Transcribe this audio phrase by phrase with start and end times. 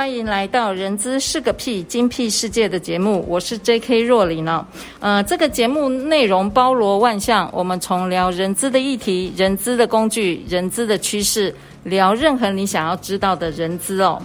[0.00, 4.00] 欢迎来到《人资是个屁精辟世界》的节目，我是 J.K.
[4.00, 4.64] 若琳哦。
[4.98, 11.54] 呃，这个节目内容包罗万象，我们从聊人资的议题、人资的工具、人资的趋势，
[11.84, 14.18] 聊任何你想要知道的人资哦。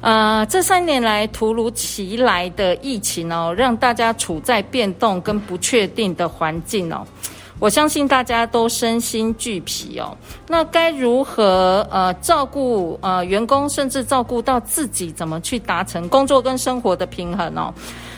[0.00, 7.06] 呃，这三年来突如其来的疫情哦，让大家处在变动跟不确定的环境哦。
[7.60, 10.16] 我相信大家都身心俱疲哦，
[10.48, 17.72] 那该如何呃照顾呃员工，甚至照顾到自己，怎么去达成工作跟生活的平衡哦？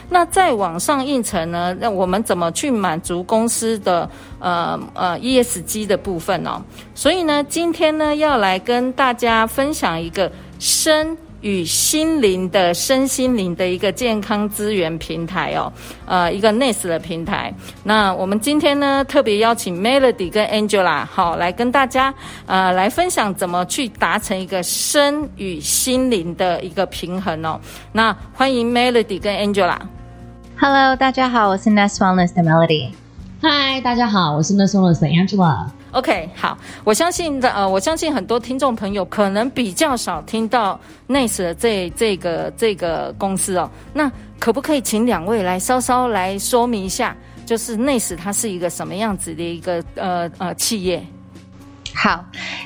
[0.09, 1.77] 那再往上一层呢？
[1.79, 6.63] 那我们怎么去满足公司的呃呃 ESG 的部分哦？
[6.95, 11.17] 所以呢，今天呢要来跟大家分享一个深。
[11.47, 15.73] 与心灵的身心灵的一个健康资源平台哦，
[16.05, 17.55] 呃，一个 Nest 的平台。
[17.85, 22.13] 那我们今天呢，特别邀请 Melody 跟 Angela 好来跟大家
[22.47, 27.61] 呃来分享怎么去达成一个身与心灵的一个平衡哦。
[27.93, 29.79] 那欢迎 Melody 跟 Angela。
[30.59, 33.06] Hello，大家好，我是 Nest Wellness 的 Melody。
[33.49, 35.69] Hi，大家好，我是 Nest Wellness 的 Angela。
[35.93, 43.71] OK，好，我相信的，呃，我相信很多听众朋友可能比较少听到 Nest 的这这个这个公司哦。
[43.95, 51.07] 那可不可以请两位来稍稍来说明一下，就是 Nest 它是一个什么样子的一个呃呃企业？
[51.95, 52.25] 好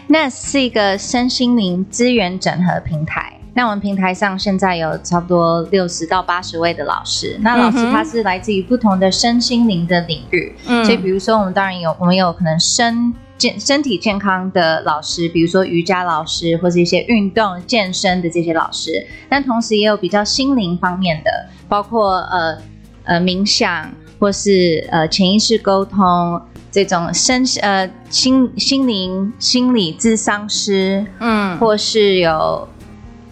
[0.08, 3.38] ，Nest 是一个身心灵资源整合平台。
[3.52, 22.56] 那我们平台上现在有差不多六十到八十位的老师，那老师他是来自于不同的身心灵的领域，嗯，所以比如说我们当然有，我们有可能身健身体健康的老师，比如说瑜伽老师或是一些运动健身的这些老师，但同时也有比较心灵方面的，包括呃
[23.04, 23.90] 呃冥想
[24.20, 26.40] 或是呃潜意识沟通
[26.70, 32.68] 这种身呃心心灵心理咨商师，嗯，或是有。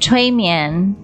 [0.00, 0.94] 催眠，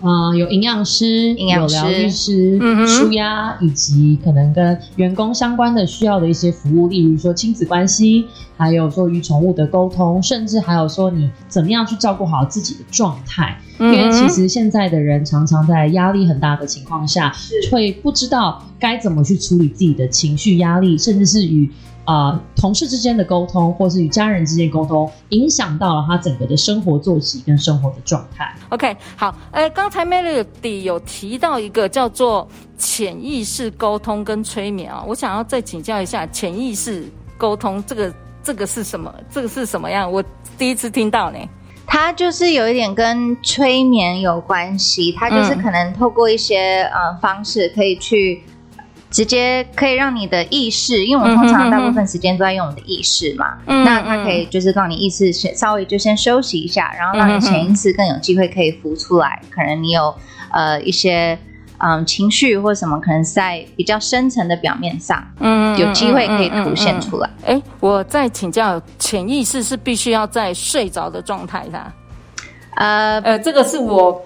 [0.00, 8.24] 啊、呃，有营养师，营养师有疗愈师，嗯，舒压，以及可能跟员工相关的需要的一些服务，例如说亲子关系，
[8.56, 13.58] 还有说与宠物的沟通，甚至还有说你怎么样去照顾好自己的状态。
[13.78, 17.34] 嗯、因为其实现在的人常常在压力很大的情况下，
[17.70, 21.70] 会不知道该怎么去处理自己的情绪压力，甚至是与。
[22.06, 28.54] 啊、呃，同事之间的沟通，或是与家人之间沟通，影响到了他整个的生活作息跟生活的状态。
[28.68, 37.04] OK，好，呃，刚才 Melody 有提到一个叫做潜意识沟通跟催眠啊，我想要再请教一下，潜意识
[37.36, 39.12] 沟通这个这个是什么？
[39.28, 40.10] 这个是什么样？
[40.10, 40.24] 我
[40.56, 41.38] 第一次听到呢。
[41.88, 48.42] 它就是有一点跟催眠有关系，它就是可能透过一些、嗯、呃方式可以去。
[49.10, 59.40] 直接可以让你的意识，因为我们通常大部分时间都在用你的意识嘛，嗯、哼哼那它可以就是让你意识先稍微就先休息一下，然后让你潜意识更有机会可以浮出来。
[59.50, 60.14] 可能你有
[60.52, 61.38] 呃一些
[61.78, 67.30] 嗯情绪或什么，可能在比较深层的表面上，嗯，有机会可以浮现出来。
[67.44, 71.92] 哎，我再请教，潜意识是必须要在睡着的状态的？
[72.74, 74.20] 呃呃，这个是我。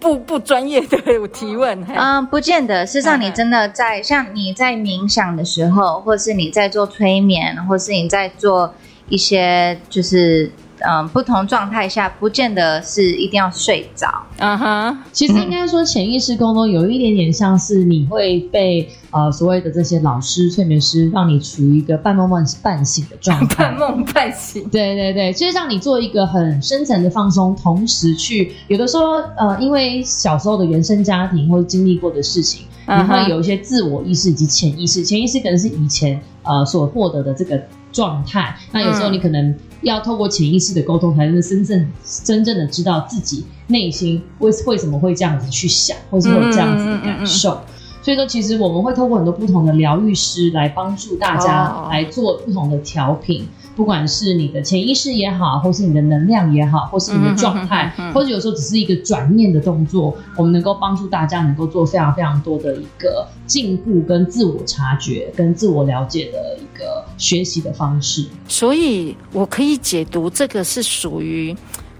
[0.00, 0.98] 不不专业的
[1.28, 2.86] 提问，嗯，不见得。
[2.86, 8.74] 事实上，你真的在像你在冥想的时候，或是你在做催眠，或是你在做
[9.08, 10.50] 一些就是。
[10.80, 14.08] 嗯，不同状态下不见得是一定要睡着。
[14.38, 14.96] 嗯哼、uh，huh.
[15.12, 23.64] 其实应该说潜意识沟通有一点点像是你会被呃所谓的这些老师、催眠师让你处于一个半梦半半醒的状态。
[23.70, 24.68] 半梦半醒。
[24.68, 35.02] 对对对，就是让你做一个很深层的放松，同时去有的时候呃，因为小时候的原生家庭或者经历过的事情，你会有一些自我意识以及潜意识。
[35.02, 37.60] 潜意识可能是以前呃所获得的这个
[37.98, 39.54] 状态，那有时候你可能。
[39.82, 41.88] 要透过潜意识的沟通，才能真正
[42.24, 47.60] 真正的知道自己内心为为什么会这样子去想，或是会有这样子的感受。
[48.02, 53.46] 所以说，其实我们会透过很多不同的疗愈师来帮助大家来做不同的调频。
[53.76, 68.24] 不管是你的潜意识也好，或是你的能量也好，或是你的状态，或者有时候只是一个转念的动作，我们能够帮助大家能够做非常非常多的一个进步、跟自我察觉、跟自我了解的一个学习的方式。
[68.46, 71.54] 所以，我可以解读这个是属于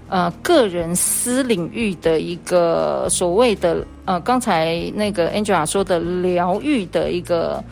[0.07, 7.63] 呃个人私领域的一个所谓的呃刚才那个 Angela 说的疗愈的一个。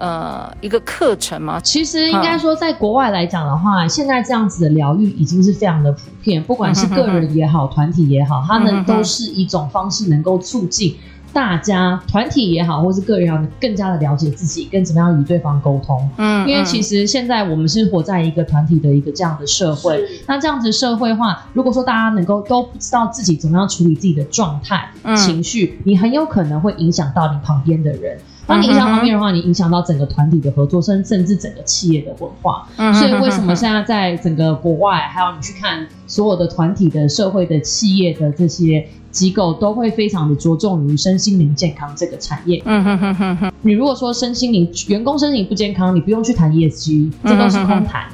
[0.00, 10.94] 呃，一个课程嘛，其实应该说，在国外来讲的话，嗯、现在这样子的疗愈已经是非常的普遍，不管是个人也好，团体也好，他们都是一种方式，能够促进
[11.38, 16.10] 大家团体也好，或是个人也好，你更加的了解自己，跟怎么样与对方沟通。
[16.16, 28.18] 嗯，因为其实现在我们是活在一个团体的一个这样的社会，那这样子社会化，如果说大家能够都不知道自己怎么样处理自己的状态、嗯、情绪，你很有可能会影响到你旁边的人。
[28.48, 32.66] 当你影响方面的话，你影响到整个团体的合作，甚甚至整个企业的文化。
[32.94, 42.62] 所以为什么现在在整个国外，还有你去看所有的团体的社会的企业的这些机构，都会非常的着重于身心灵健康这个产业。
[42.64, 43.52] 嗯哼哼哼哼。
[43.60, 48.06] 你如果说身心灵员工身心灵不健康，你不用去谈 ESG，这都是空谈。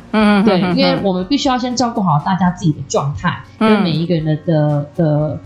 [0.44, 5.40] 对，因为我们必须要先照顾好大家自己的状态，跟每一个人的的的。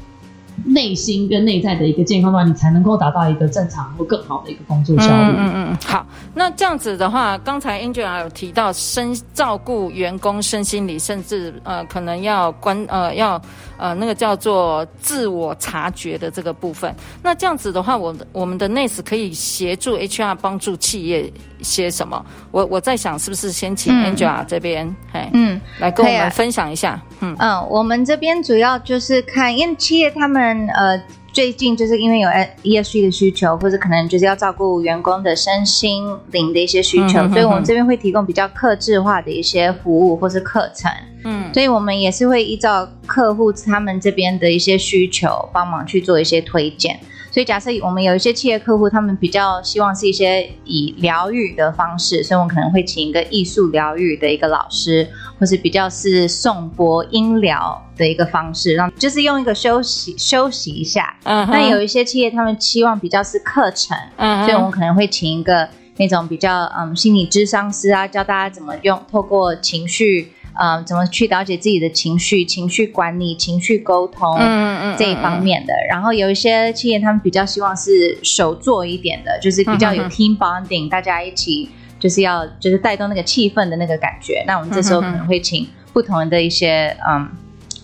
[0.69, 5.13] 内心跟内在的一个健康的话，你才能够达到一个正常或更好的一个工作效率。
[5.13, 13.41] 嗯嗯，嗯好，那这样子的话，刚才 Angela 有提到身照顾员工身心理，甚至呃可能要关呃要
[13.77, 16.95] 呃那个叫做自我察觉的这个部分。
[17.23, 22.25] 那这样子的话，我我们的 Ness 可以协助 HR 帮助企业些什么？
[22.51, 27.01] 我我在想，是不是先请 Angela 这边，嗯、嘿嗯，来跟我们分享一下。
[27.21, 31.01] 嗯嗯，我们这边主要就是看，因为企业他们呃
[31.33, 32.29] 最近就是因为有
[32.63, 40.91] ESG 的需求，或者可能就是要照顾员工的身心灵的一些需求，嗯、所以我们这边会提供比较客制化的一些服务或是课程。
[41.25, 46.99] 嗯，所以我们也是会依照客户他们这边的一些需求，帮忙去做一些推荐。
[47.39, 55.09] 所以，假设我们有一些企业客户，他们比较希望是一些以疗愈的方式，所以我们可能会请一个艺术疗愈的一个老师，
[55.39, 61.17] 或是比较是颂钵音疗的一个方式，让就是用一个休息休息一下。
[61.23, 61.71] 嗯、uh，那、huh.
[61.71, 64.45] 有一些企业他们期望比较是课程，嗯、uh，huh.
[64.45, 65.69] 所以我们可能会请一个
[65.99, 70.33] 那种比较嗯心理咨商师啊，教大家怎么用透过情绪。
[70.59, 75.73] 呃，怎么去了解自己的情绪、情绪管理、情绪沟通，嗯嗯嗯这一方面的。
[75.89, 81.69] 然后有一些企业，他们比较希望是手做一点的，就是比较有 team bonding，大家一起
[82.01, 84.43] 就是要就是带动那个气氛的那个感觉。
[84.49, 87.29] 那我们这时候可能会请不同的一些嗯，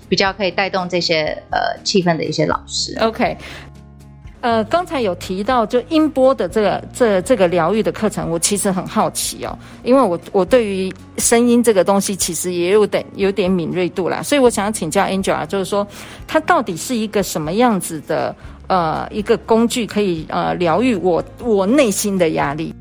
[0.08, 2.98] 比较可以带动这些呃气氛的一些老师。
[2.98, 3.36] OK。
[4.44, 15.86] 呃，刚才有提到就音波的这个这这个疗愈的课程，我其实很好奇哦，因为我我对于声音这个东西其实也有点有点敏锐度啦，所以我想要请教 Angela，就是说
[16.28, 18.36] 它到底是一个什么样子的
[18.66, 22.73] 呃一个工具，可以呃疗愈我我内心的压力。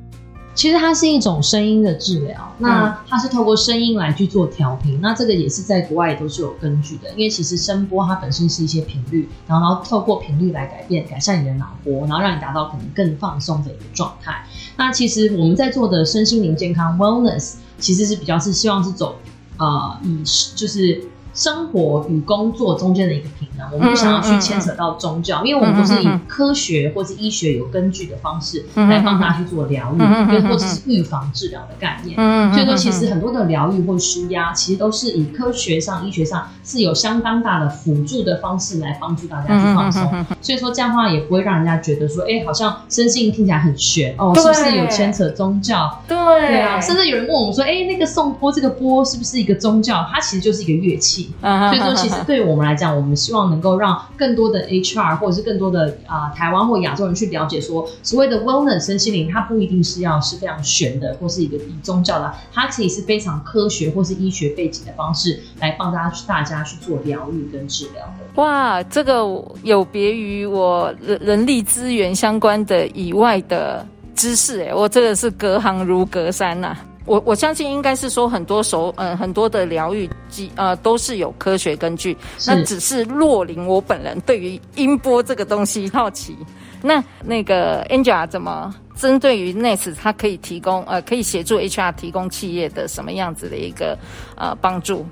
[0.55, 14.45] 其实它是一种声音的治疗，那它是透过声音来去做调频，那这个也是在国外也都是有根据的，因为其实声波它本身是一些频率，然后透过频率来改变、改善你的脑波，然后让你达到可能更放松的一个状态。
[14.77, 19.15] 那其实我们在做的身心灵健康 wellness，其实是比较是希望是走
[19.57, 20.23] 呃以
[20.55, 21.03] 就是。
[21.33, 32.15] 生活与工作中间的一个平衡，我们不想要去牵扯到宗教，嗯嗯嗯、因为我们都是以科学或是医学有根据的方式来帮大家去做疗愈，或者是预防治疗的概念。
[32.53, 40.25] 所以说，其实很多的疗愈或舒压，其实都是以科学上、医学上是有相当大的辅助的方式来帮助大家去放松。
[40.41, 45.99] 所以说这样的话也不会让人家觉得说，哎、欸，好像身心听起来很玄哦，是不是有牵扯宗教？
[46.07, 50.05] 对对啊，甚至有人问我们说，哎、欸，那个颂钵这个钵是不是一个宗教？
[50.11, 51.22] 它其实就是一个乐器。
[51.41, 68.41] 所以说，其实对于我们来讲，我们希望能够让更多的 HR 或者是更多的啊、呃、台湾或亚洲人去了解说，所谓的 wellness 身心灵，它不一定是要是非常玄的，或是一个以宗教的，它其实是非常科学或是医学背景的方式来帮大家去大家去做疗愈跟治疗的。
[68.41, 69.23] 哇，这个
[69.63, 76.77] 有别于我人人力资源相关的以外的知识，哎，我这个是隔行如隔山呐、啊。
[77.05, 82.15] 我我相信应该是说很多手嗯很多的疗愈机呃都是有科学根据，
[82.47, 86.35] 那只是若林我本人对于音波这个东西好奇。
[86.81, 93.97] 那那个 Angela 怎么针对于 Nest，它可以提供呃可以协助 HR 提供企业的什么样子的一个
[94.35, 95.05] 呃帮助？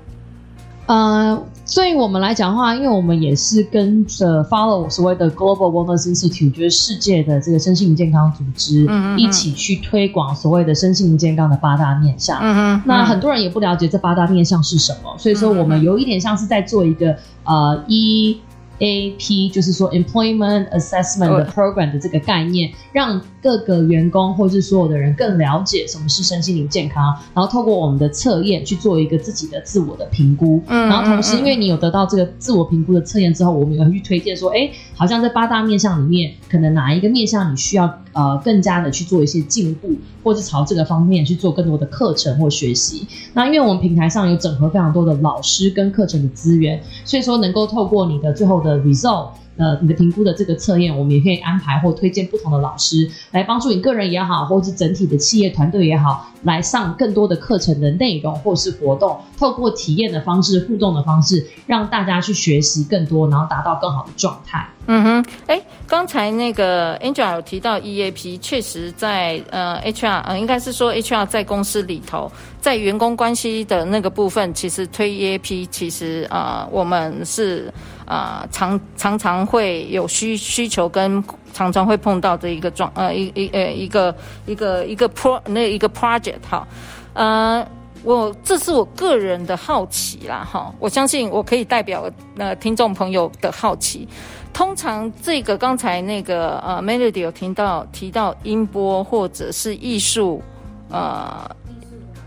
[0.86, 1.42] 呃，
[1.74, 12.38] 对于我们来讲的话，因为我们也是跟着 follow 所谓的 Global Wellness Institute，就是世界的这个身心灵健康组织，嗯，一起去推广所谓的身心灵健康的八大面向。
[12.84, 18.40] 那很多人也不了解这八大面向是什么，所以说我们有一点像是在做一个呃一。
[18.78, 30.62] EAP 就是说 Employment Assessment Program 的这个概念，让各个员工或是所有的人更了解什么是身心灵健康，然后透过我们的测验去做一个自己的自我的评估。
[30.68, 43.06] 嗯，然后同时，因为你有得到这个自我评估的测验之后，我们也会去推荐说，哎，好像在八大面向里面，可能哪一个面向你需要呃更加的去做一些进步，或是朝这个方面去做更多的课程或学习。
[43.32, 48.82] 那因为我们平台上有整合非常多的老师跟课程的资源，所以说能够透过你的最后的。
[48.82, 64.68] result，呃，你的评估的这个测验，我们也可以安排或推荐不同的老师来帮助你个人也好，或者是整体的企业团队也好，来上更多的课程的内容或是活动，透过体验的方式、互动的方式，让大家去学习更多，然后达到更好的状态。
[64.86, 72.30] 嗯哼，哎，刚才那个 Angela 有提到 EAP，确实在呃 HR，呃应该是说 HR 在公司里头，
[72.60, 77.72] 在员工关系的那个部分，其实推 EAP，其实、呃，我们是、
[78.06, 81.22] 呃、常常常会有需需求跟
[81.52, 84.14] 常常会碰到的一个状呃一一呃一个
[84.46, 86.66] 一个一个 pro 那一个 project 哈，
[87.14, 87.66] 呃。
[88.04, 94.08] 我这是我个人的好奇啦，哈，我相信我可以代表呃听众朋友的好奇。
[94.52, 100.42] 通常这个刚才那个呃 Melody 有听到提到音波或者是艺术
[100.90, 101.48] 呃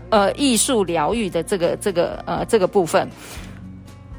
[0.08, 3.06] 呃艺术疗愈的这个这个呃这个部分，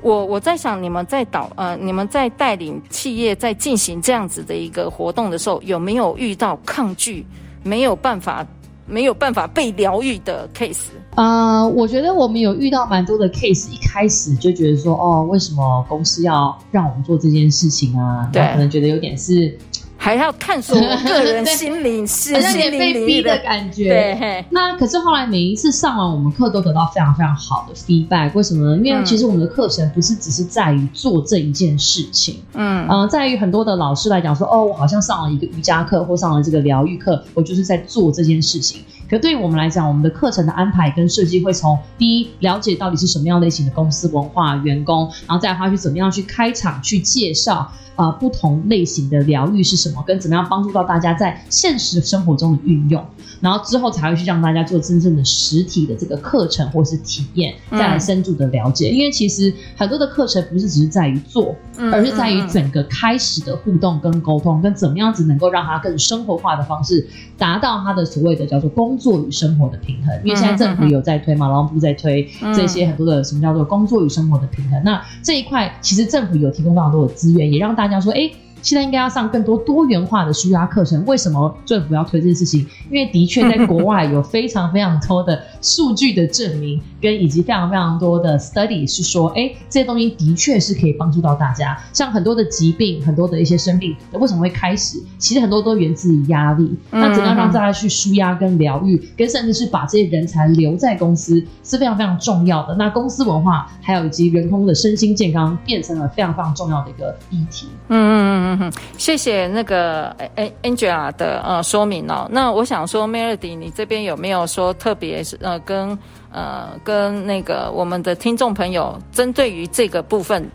[0.08, 7.26] 我我在想你们在导呃你们在带领企业在进行这样子的一个活动的时候，有没有遇到抗拒，
[7.64, 8.46] 没有办法？
[8.90, 18.30] 没有办法被疗愈的 case 啊，uh, 我觉得我们有遇到蛮多的 case，一开始就觉得说，哦，为什么公司要让我们做这件事情啊？
[18.32, 19.60] 对，可能觉得有点是。
[20.08, 23.90] 还要探索我个人心灵，是有点被逼的感觉。
[23.90, 28.32] 对，那可是后来每一次上完我们课，都得到非常非常好的 feedback。
[28.34, 28.82] 为什么呢？
[28.82, 38.80] 因为其实我们的课程不是只是在于做这一件事情，嗯嗯、呃，在于很多的老师来讲说，哦，我好像上了一个瑜伽课或上了这个疗愈课，我就是在做这件事情。
[39.10, 47.72] 可对于我们来讲，我们的课程的安排跟设计会从第一了解到底是什么样类型的公司文化、员工，然后再来他去怎么样去开场去介绍。
[47.98, 50.04] 啊、呃，不同类型的疗愈是什么？
[50.06, 53.04] 跟怎么样帮助到大家在现实生活中的运用？
[53.42, 58.92] 然后之后才会去让大家做真正的实体的这个课程或是体验，再来深度的了解。
[58.92, 70.16] 嗯、因为其实很多的课程不是只是在于做，嗯、而是在于整个开始的互动跟沟通，跟怎么样子能够让它更生活化的方式，达到它的所谓的叫做工作与生活的平衡。
[70.24, 74.82] 因为现在政府有在推嘛，劳动部在推这些很多的什么叫做工作与生活的平衡。
[74.84, 78.30] 那这一块其实政府有提供非常多的资源，也让大家说，哎。
[78.62, 81.06] 现在应该要上更多多元化的舒压课程。
[81.06, 82.66] 为什么政府要推这件事情？
[82.90, 91.78] 因为的确在国外有非常非常多的数据的证明，跟以及非常非常多的 study 是说，哎，这些东西的确是可以帮助到大家。
[91.94, 95.02] 像很多的疾病，很多的一些生病，为什么会开始？
[95.18, 96.78] 其实很多都源自于压力。
[96.92, 102.76] 那怎样让大家去舒压跟疗愈，跟甚至是把这些人才留在公司，是非常非常重要的。
[102.76, 107.68] 那公司文化还有以及员工的身心健康，变成了非常非常重要的一个议题。
[107.90, 108.47] 嗯嗯嗯。
[108.50, 110.16] 嗯哼，谢谢那个
[110.64, 112.26] Angela 的呃说明哦。
[112.32, 115.98] 那我想说，Melody，你这边有没有说特别是呃跟
[116.32, 120.50] 呃跟那个我们的听众朋友，针对于这个部分，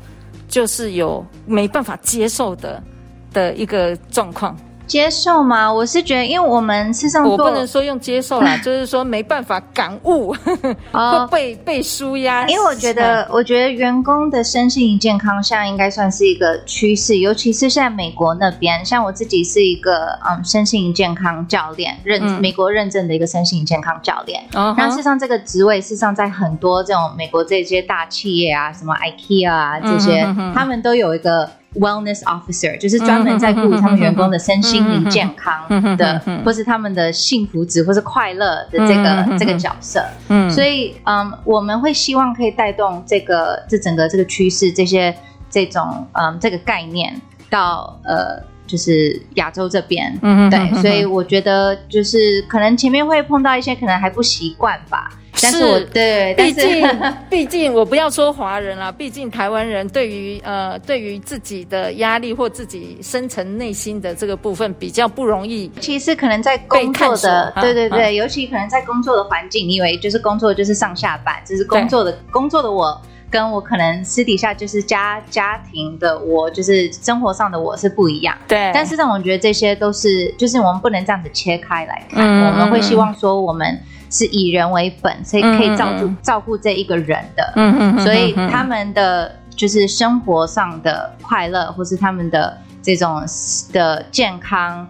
[0.49, 2.83] 就是有没办法接受的
[3.31, 4.57] 的一个状况？
[4.93, 5.73] 接受吗？
[5.73, 10.35] 我是觉得，因为我们事实上，我不能说用接受啦， 就是说没办法感悟，
[10.93, 12.47] 会被被纾压。
[12.47, 18.85] 因为我觉得，我觉得员工的身心灵健康现在应该算是一个趋势，尤其是在美国那边。
[18.85, 24.43] 像我自己是一个嗯身心灵健康教练，认、嗯、美国认证的一个身心灵健康教练。
[24.53, 31.49] 然后事实上，这个职位事实上在很多这种美国这些大企业啊，什么 IKEA 啊这些，嗯、哼哼他们都有一个。
[31.75, 40.05] Wellness officer 就是专门在顾他们员工的身心灵健康的，或是他们的幸福值，或是快乐的这个这个角色。
[40.29, 45.15] 嗯，所以嗯，我们会希望可以带动这个这整个这个趋势，这些
[45.49, 50.19] 这种嗯这个概念到呃就是亚洲这边。
[50.21, 55.11] 嗯，对，所以我觉得就是可能前面会碰到一些可能还不习惯吧。
[55.43, 56.89] 但是我对，毕竟
[57.29, 65.71] 毕竟我不要说华人啦，毕竟台湾人对于呃对于自己的压力或自己深层内心的这个部分比较不容易。
[65.81, 73.01] 其实可能在工作的，对对对，尤其可能在工作的环境，你以为就是工作就是上下班，就是工作的工作的我。
[73.31, 78.37] 跟我可能私底下就是家家庭的我，就是生活上的我是不一样。
[78.47, 78.71] 对。
[78.75, 82.23] 但是让我觉得这些都是，就是我们不能这样子切开来看。
[82.23, 82.47] 嗯。
[82.49, 83.81] 我们会希望说，我们
[84.13, 87.53] 是以人为本，所以可以照顾、嗯、照顾这一个人的。
[87.57, 87.99] 嗯嗯。
[87.99, 93.25] 所以他们的就是生活上的快乐，或是他们的这种
[93.73, 94.87] 的健康，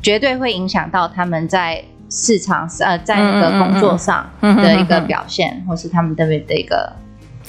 [0.00, 6.92] 绝对会影响到他们在市场呃，在那个工作上的一个表现，或是他们的的一个。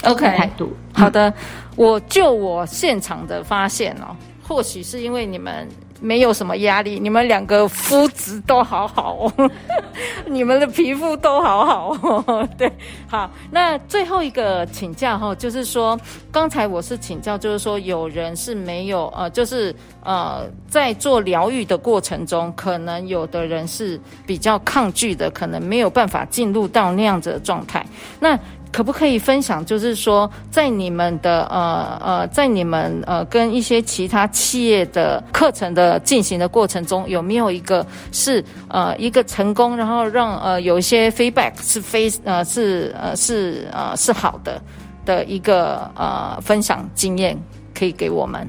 [0.04, 1.30] OK，态度好的。
[1.76, 5.68] 我就我现场的发现哦，或许是因为你们
[6.00, 9.50] 没有什么压力，你们两个肤质都好好哦，
[10.26, 12.48] 你们的皮肤都好好哦。
[12.56, 12.70] 对，
[13.06, 15.98] 好，那最后一个请教哈，就是说
[16.32, 27.84] 刚才我是请教，就是说有人是没有呃，就是呃，在做疗愈的过程中，可能有的人是比较抗拒的，可能没有办法进入到那样子的状态。
[28.18, 28.38] 那
[28.72, 29.64] 可不可以分享？
[29.64, 44.60] 就是说，在你们的呃呃，在你们呃跟一些其他企业的课程的进行的过程中，有没有一个是呃一个成功，然后让呃有一些 feedback 是非呃是呃是呃是好的
[45.04, 47.36] 的一个呃分享经验，
[47.74, 48.46] 可以给我们？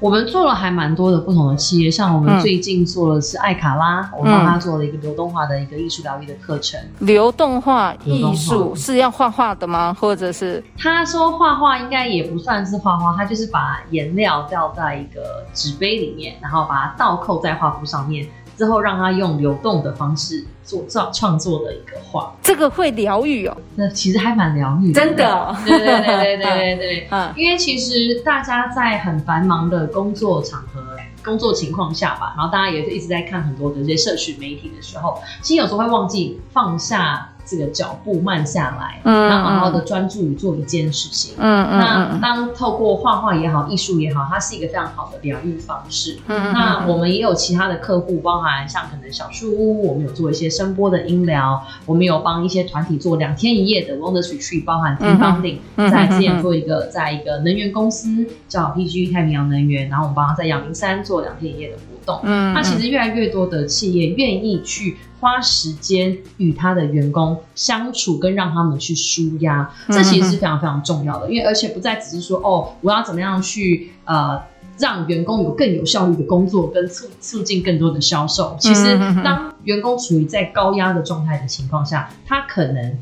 [0.00, 6.78] 我们做了还蛮多的不同的企业，像我们最近做的是艾卡拉，嗯、我帮他做了一个流动化的一个艺术疗愈的课程。
[6.98, 9.96] 流动化艺术是要画画的吗？
[9.98, 18.26] 或者是他说画画应该也不算是画画，他就是把颜料倒在一个纸杯里面，然后把它倒扣在画布上面。
[18.56, 23.56] 之后让他用流动的方式做造创作的一个画，这个会疗愈哦。
[23.76, 25.56] 那其实还蛮疗愈的，真的。
[25.64, 27.08] 对对对对对对对。
[27.12, 37.30] 嗯，因为其实大家在很繁忙的工作场合、工作情况下吧，然后大家也是一直在看很多的这些社群媒体的时候，其实有时候会忘记放下。
[37.44, 41.80] 这个脚步慢下来，嗯，然后好好的专注于做一件事情，嗯嗯。
[41.80, 46.18] 那当透过画画也好，艺术也好，它是一个非常好的疗愈方式。
[46.26, 62.20] 嗯，那我们也有其他的客户，包含像可能小树屋，我们有做一些声波的音疗，我们有帮一些团体做两天一夜的 Wellness Retreat，包含 team bonding，在之前做一个，在一个能源公司叫 PG 太平洋能源，然后我们帮他在阳明山做两天一夜的活动。
[62.24, 64.96] 嗯，那其实越来越多的企业愿意去。
[65.20, 71.32] 花时间与他的员工相处，跟让他们去舒压，这其实是非常非常重要的。
[71.32, 74.38] 因为而且不再只是说哦，我要怎么样去呃
[74.76, 78.54] 让员工有更有效率的工作，跟促促进更多的销售。
[78.60, 82.98] 其实当员工处于在高压的状态的情况下，他可能。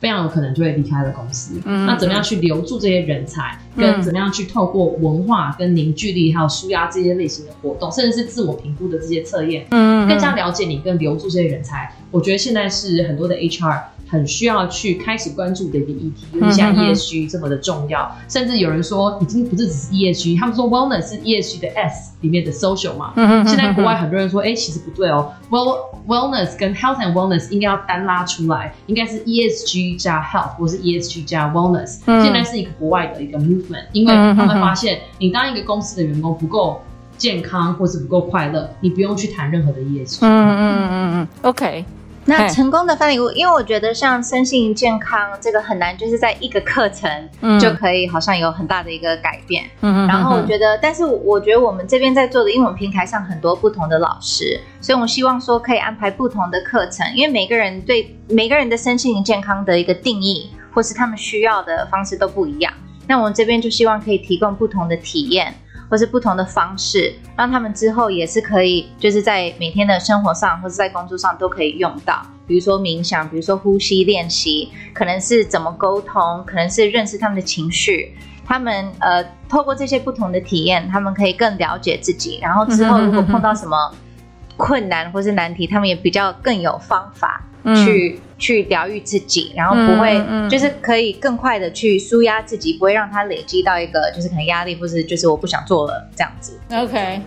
[0.00, 1.60] 非常有可能就会离开了公司。
[1.64, 11.94] 嗯，那怎么样去留住这些人才，嗯、跟怎么样去透过文化跟凝聚力，还有舒压这些类型的活动，甚至是自我评估的这些测验，嗯，更加了解你，跟留住这些人才。
[12.10, 13.80] 我觉得现在是很多的 HR。
[14.10, 23.12] 很需要去开始关注的一个议题，因为像 ESG 这么的重要，嗯、甚至有人说已经不是只是 ESG，他们说 Wellness 是 ESG 的 S 里面的 Social 嘛。
[23.14, 32.00] 嗯、现在国外很多人说，哎、欸，其实不对哦，Well Wellness 跟 Health and Wellness 应该要单拉出来，应该是 ESG 加 Health 或是 ESG 加 Wellness。
[32.06, 36.82] 嗯、现在是一个国外的一个 movement，因为他们发现，你当一个公司的员工不够
[37.16, 40.18] 健康或是不够快乐，你不用去谈任何的 ESG。
[40.22, 41.84] 嗯嗯嗯嗯嗯，OK。
[42.26, 47.10] 那成功的范礼物，因为我觉得像身心健康这个很难，就是在一个课程
[47.58, 49.64] 就可以好像有很大的一个改变。
[49.80, 62.72] 嗯，然后我觉得，但是我觉得我们这边在做的，因为我们平台上很多不同的老师，所以我们希望说可以安排不同的课程，因为每个人对每个人的身心健康的一个定义，或是他们需要的方式都不一样。
[63.06, 65.52] 那我们这边就希望可以提供不同的体验。
[65.90, 72.24] 或是不同的方式，让他们之后也是可以，就是在每天的生活上或者在工作上都可以用到。
[72.46, 78.16] 比如说冥想，比如说呼吸练习，可能是怎么沟通，可能是认识他们的情绪。
[78.46, 82.38] 他们呃，透过这些不同的体验，他们可以更了解自己。
[82.40, 83.76] 然后之后如果碰到什么
[84.56, 87.44] 困难或是难题，他们也比较更有方法。
[87.84, 96.58] 去、嗯、去疗愈自己，然后不会、嗯嗯、就是可以更快的去舒压自己，不会让它累积到一个就是可能压力，或是就是我不想做了这样子。
[96.72, 97.20] OK，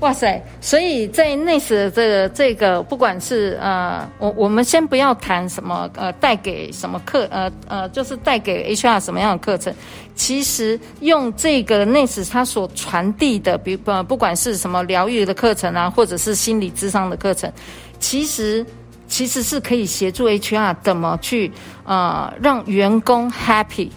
[0.00, 0.42] 哇塞！
[0.62, 9.74] 所以在 Nest 的这个这个，不管是呃，我我们先不要谈什么呃，带给什么课呃呃，就是带给 HR 什么样的课程。
[10.14, 17.52] 其实用这个 Nest 它所传递的，比呃不管是什么疗愈的课程啊，或者是心理智商的课程，
[17.98, 18.64] 其实。
[19.10, 21.50] 其实是可以协助 HR 怎么去
[21.84, 23.90] 呃让员工 happy，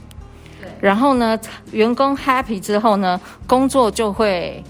[0.60, 1.40] 对，然后呢，
[1.72, 4.62] 员工 happy 之后呢，工作就会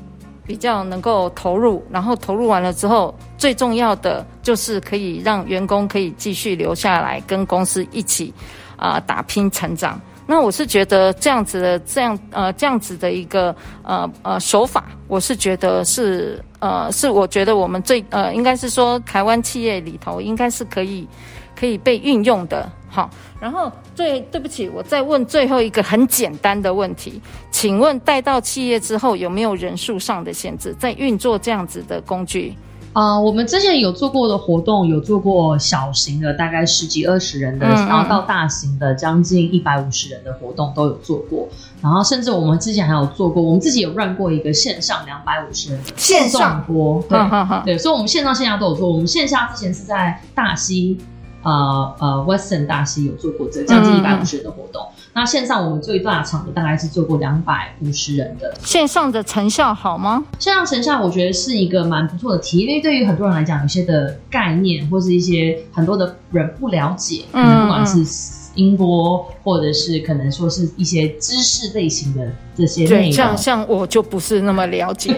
[0.46, 8.34] 比较能够投入，然后投入完了之后，最重要的就是可以让员工可以继续留下来跟公司一起
[8.76, 10.00] 啊、呃、打拼成长。
[10.34, 21.08] 那我是觉得这样子的这样呃这样子的一个呃呃手法，我是觉得是呃是我觉得我们最呃应该是说台湾企业里头应该是可以
[21.56, 22.68] 可以被运用的。
[22.90, 32.58] 好，然后最对不起，我再问最后一个很简单的问题，请问带到企业之后有没有人数上的限制，在运作这样子的工具？
[32.94, 41.48] 啊、呃，我们之前有做过的活动，有做过小型的，大概十几二十人的，嗯嗯，然后到大型的将近一百五十人的活动都有做过。
[41.82, 47.20] 然后甚至我们之前还有做过，我们自己有 run 过一个线上两百五十人的线上播，对、
[47.66, 48.90] 对，所以我们线上线下都有做。
[48.90, 50.98] 我们线下之前是在大溪。
[51.46, 54.82] 呃呃，Western 大溪有做过这将近一百五十人的活动。
[55.14, 58.54] 嗯、那线上我们最大场的大概是做过两百五十人的。
[58.64, 60.24] 线上的成效好吗？
[60.40, 68.44] 线上成效我觉得是一个蛮不错的题，因为对于很多人来讲，有些的概念或是一些很多的人不了解，可能不管是。
[68.56, 75.12] 音波，或者是可能说是一些知识类型的这些内容，对，像像我就不是那么了解，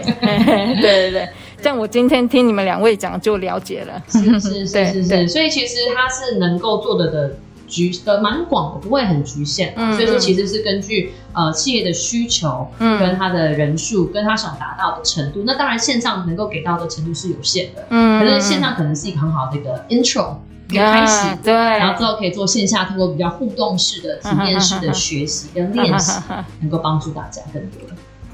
[0.80, 1.28] 对对对，
[1.62, 20.36] 像我今天听你们两位讲就了解了，是是是 是是，所以其实它是能够做的的局的蛮广的，不会很局限，嗯，所以说其实是根据呃企业的需求，嗯，跟他的人数，跟他想达到的程度，那当然线上能够给到的程度是有限的，嗯，可是线上可能是一个很好的一个 intro。
[20.68, 26.20] 一个开始，yeah, 对，然后之后可以做线下，通过比较互动式的、体验式的学习跟练习，
[26.58, 27.80] 能够帮助大家更多。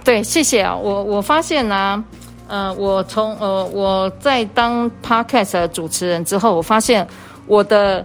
[0.03, 0.75] 对，谢谢啊！
[0.75, 2.05] 我我发现呢、啊，
[2.49, 7.07] 呃，我从呃我在当 podcast 的主持人之后，我发现
[7.47, 8.03] 我的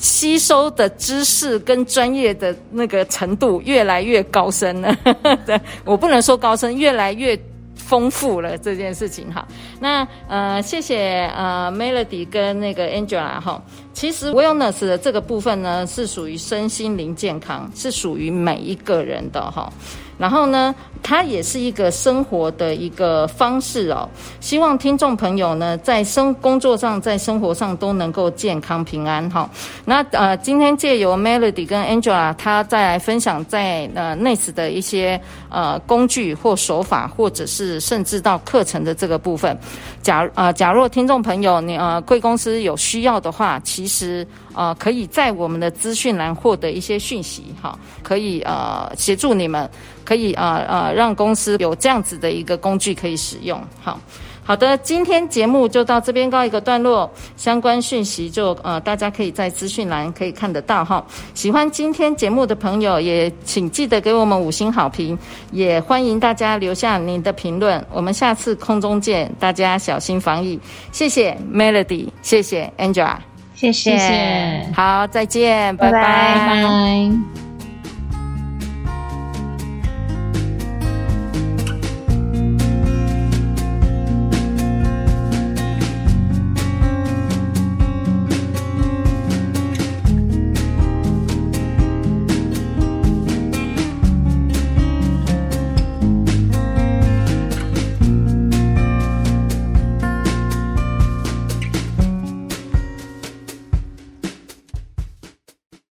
[0.00, 4.96] 吸收的知识跟专业的那个程度越来越高深了。
[5.46, 7.38] 对，我不能说高深，越来越。
[7.76, 9.46] 丰富了这件事情哈，
[9.78, 19.72] 那呃谢谢呃 Melody 跟那个 Angela 哈，其实 Wellness 的这个部分呢是属于身心灵健康，是属于每一个人的哈。
[20.18, 24.08] 然后呢，它也是一个生活的一个方式哦。
[24.40, 29.48] 希望听众朋友呢，在生工作上，在生活上都能够健康平安哈。
[29.84, 39.56] 那呃，今天借由 Melody 跟 Angela，他再来分享在呃 NACE 的一些呃工具或手法，或者是甚至到课程的这个部分。
[40.02, 49.68] 假呃，假若听众朋友你呃贵公司有需要的话，其实呃可以在我们的资讯栏获得一些讯息哈，可以呃协助你们。
[50.06, 53.60] 可以啊啊、呃呃，让公司有这样子的一个工具可以使用。
[53.82, 54.00] 好
[54.48, 61.04] 好的，今天节目就到这边告一个段落，相关讯息就呃大家可以在资讯栏可以看得到哈。
[61.34, 65.18] 喜欢今天节目的朋友，也请记得给我们五星好评，
[65.50, 67.84] 也欢迎大家留下您的评论。
[67.92, 70.60] 我们下次空中见，大家小心防疫。
[70.92, 73.16] 谢谢 Melody，谢谢 Angela，
[73.56, 76.00] 谢谢，谢谢，好，再见，拜拜。
[76.00, 77.45] 拜拜拜拜。